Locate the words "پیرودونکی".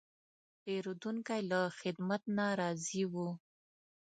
0.63-1.41